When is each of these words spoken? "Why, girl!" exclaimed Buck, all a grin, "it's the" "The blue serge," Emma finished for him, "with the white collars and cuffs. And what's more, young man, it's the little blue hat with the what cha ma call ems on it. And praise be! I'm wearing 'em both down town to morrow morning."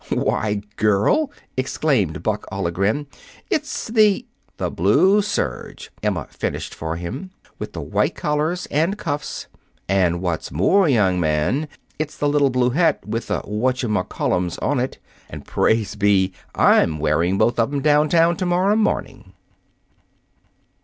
"Why, 0.09 0.61
girl!" 0.77 1.31
exclaimed 1.55 2.23
Buck, 2.23 2.47
all 2.51 2.65
a 2.65 2.71
grin, 2.71 3.05
"it's 3.51 3.87
the" 3.87 4.25
"The 4.57 4.71
blue 4.71 5.21
serge," 5.21 5.91
Emma 6.01 6.25
finished 6.31 6.73
for 6.73 6.95
him, 6.95 7.29
"with 7.59 7.73
the 7.73 7.81
white 7.81 8.15
collars 8.15 8.65
and 8.71 8.97
cuffs. 8.97 9.45
And 9.87 10.19
what's 10.19 10.51
more, 10.51 10.89
young 10.89 11.19
man, 11.19 11.67
it's 11.99 12.17
the 12.17 12.27
little 12.27 12.49
blue 12.49 12.71
hat 12.71 13.07
with 13.07 13.27
the 13.27 13.41
what 13.41 13.75
cha 13.75 13.89
ma 13.89 14.01
call 14.01 14.33
ems 14.33 14.57
on 14.57 14.79
it. 14.79 14.97
And 15.29 15.45
praise 15.45 15.93
be! 15.93 16.33
I'm 16.55 16.97
wearing 16.97 17.33
'em 17.33 17.37
both 17.37 17.57
down 17.83 18.09
town 18.09 18.37
to 18.37 18.45
morrow 18.47 18.75
morning." 18.75 19.33